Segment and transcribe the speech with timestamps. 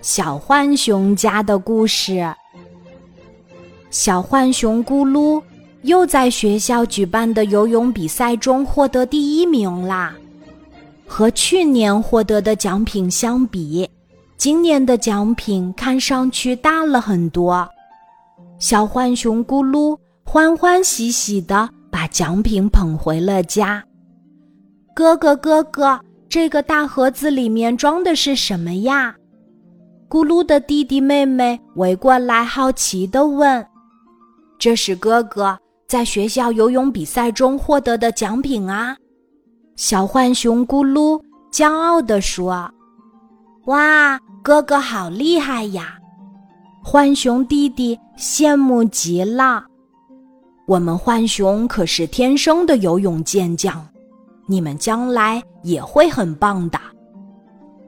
[0.00, 2.32] 小浣熊家的故事。
[3.90, 5.42] 小浣熊咕噜
[5.82, 10.14] 又在学校举办的游泳比赛中获得第一名啦！
[11.06, 13.88] 和去年获得的奖品相比，
[14.36, 17.68] 今年的奖品看上去大了很多。
[18.58, 23.84] 小浣熊咕噜欢欢喜喜的把奖品捧回了家。
[24.94, 26.00] 哥哥，哥哥。
[26.28, 29.14] 这个大盒子里面装的是什么呀？
[30.12, 33.66] 咕噜的弟弟妹妹围过来，好奇地问
[34.60, 38.94] ：“这是哥哥在学校游泳比赛中获得的奖品啊！”
[39.74, 41.18] 小浣熊咕噜
[41.50, 42.70] 骄傲地说
[43.64, 45.98] ：“哇，哥哥好厉害呀！”
[46.84, 49.64] 浣熊弟弟羡慕极了。
[50.66, 53.82] 我们浣熊可是天生的游泳健将。
[54.46, 56.78] 你们将来也会很棒的。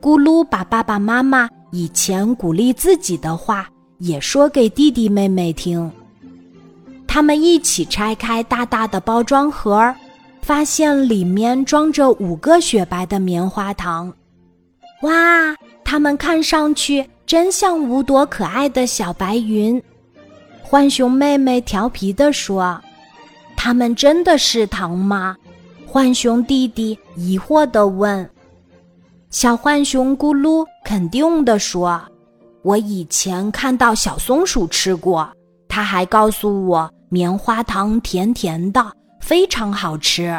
[0.00, 3.68] 咕噜把爸爸妈妈以前鼓励自己的话
[3.98, 5.90] 也说给弟弟妹妹听。
[7.06, 9.94] 他们一起拆开大大的包装盒，
[10.42, 14.12] 发现里面装着五个雪白的棉花糖。
[15.02, 15.10] 哇，
[15.82, 19.82] 它们看上去真像五朵可爱的小白云。
[20.62, 22.80] 浣熊妹妹调皮地说
[23.56, 25.36] ：“它们真的是糖吗？”
[25.86, 28.28] 浣熊弟弟疑惑地问
[29.32, 31.98] ：“小浣熊咕噜肯定地说，
[32.60, 35.26] 我以前看到小松鼠吃过，
[35.66, 40.38] 他还告诉我棉花糖甜甜的，非常好吃。”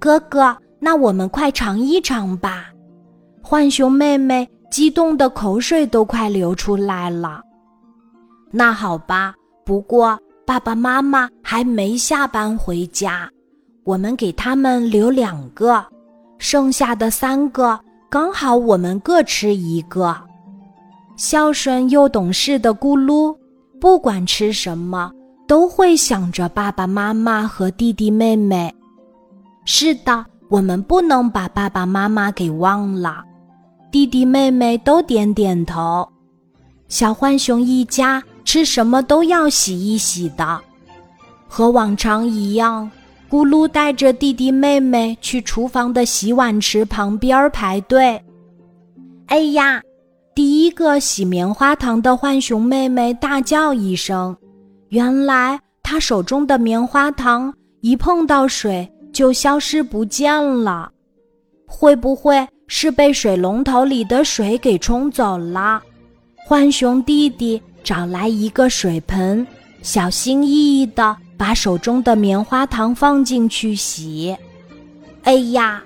[0.00, 2.66] 哥哥，那我们快尝一尝吧！
[3.40, 7.40] 浣熊妹妹激动的口水都快流出来了。
[8.50, 9.32] 那好吧，
[9.64, 13.30] 不过爸爸妈妈还没下班回家。
[13.84, 15.84] 我们给他们留两个，
[16.40, 20.16] 剩下的三个刚好我们各吃一个。
[21.16, 23.36] 孝顺又懂事的咕噜，
[23.78, 25.12] 不管吃什么
[25.46, 28.74] 都会想着爸爸妈妈和弟弟妹妹。
[29.66, 33.22] 是的，我们不能把爸爸妈妈给忘了。
[33.92, 36.08] 弟弟妹妹都点点头。
[36.88, 40.58] 小浣熊一家吃什么都要洗一洗的，
[41.46, 42.90] 和往常一样。
[43.30, 48.20] 咕噜带着弟弟妹妹去厨房的洗碗池旁边排队。
[49.26, 49.80] 哎呀！
[50.34, 54.36] 第一个洗棉花糖的浣熊妹妹大叫一声，
[54.88, 60.90] 原来她手中的棉花糖一碰到水就消失不见了。
[61.66, 65.80] 会不会是被水龙头里的水给冲走了？
[66.48, 69.46] 浣熊弟弟找来一个水盆，
[69.82, 71.16] 小心翼翼的。
[71.40, 74.36] 把手中的棉花糖放进去洗，
[75.22, 75.82] 哎呀！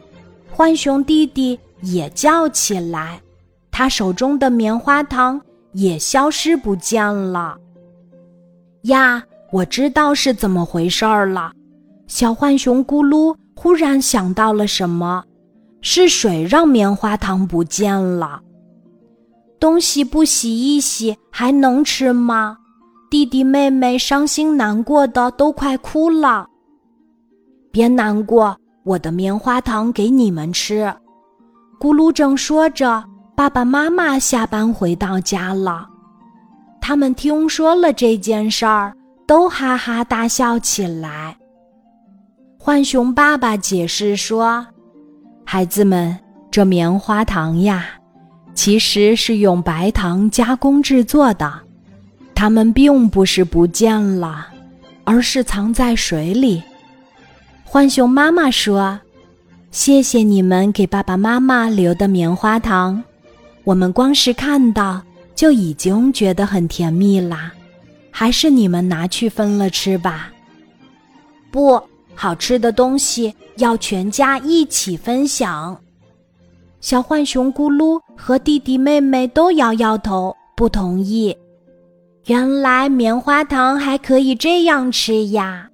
[0.51, 3.21] 浣熊弟弟也叫起来，
[3.71, 7.57] 他手中的棉花糖也消失不见了。
[8.83, 9.23] 呀，
[9.53, 11.53] 我知道是怎么回事儿了。
[12.09, 15.23] 小浣熊咕噜忽然想到了什么，
[15.81, 18.43] 是水让棉花糖不见了。
[19.61, 22.59] 东西不洗一洗还能吃吗？
[23.15, 26.49] 弟弟妹妹伤心难过的都快哭了。
[27.71, 30.93] 别难过，我的棉花糖给你们吃。
[31.79, 33.05] 咕噜正说着，
[33.37, 35.87] 爸爸妈妈下班回到家了。
[36.81, 38.93] 他们听说了这件事儿，
[39.29, 41.37] 都哈哈大笑起来。
[42.59, 44.67] 浣熊爸爸解释说
[45.47, 46.19] ：“孩子们，
[46.51, 47.85] 这棉花糖呀，
[48.55, 51.61] 其实是用白糖加工制作的。”
[52.45, 54.49] 它们并不是不见了，
[55.05, 56.63] 而是藏在水里。
[57.65, 59.01] 浣熊妈妈说
[59.73, 63.03] ：“谢谢你们给爸爸妈妈留的棉花糖，
[63.65, 65.01] 我们光是看到
[65.35, 67.51] 就已经觉得很甜蜜啦。
[68.11, 70.31] 还是你们拿去分了吃吧。
[71.51, 71.83] 不
[72.15, 75.75] 好吃的东西要全家一起分享。”
[76.83, 81.35] 小浣熊咕噜和弟弟妹妹都摇摇头，不同意。
[82.27, 85.69] 原来棉花糖还可以这样吃呀！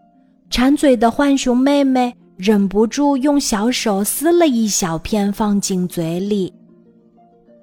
[0.50, 6.52] 馋嘴的浣熊妹妹忍不住用小手撕了一小片放进嘴里。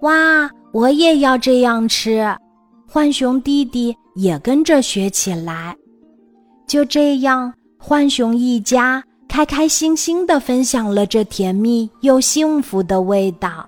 [0.01, 2.25] 哇，我也要这样吃！
[2.87, 5.75] 浣熊弟弟也跟着学起来。
[6.65, 13.67] 就这样，浣熊一家开开心心的分享了这甜蜜又幸福的味道。